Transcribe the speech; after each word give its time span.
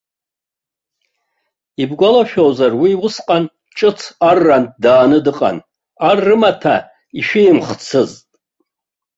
Ибгәалашәозар, 1.81 2.71
уи 2.81 2.91
усҟан 3.05 3.43
ҿыц 3.77 3.99
аррантә 4.29 4.75
дааны 4.83 5.19
дыҟан, 5.25 5.57
ар 6.07 6.17
рымаҭәа 6.27 6.75
ишәимхыцызт. 7.19 8.27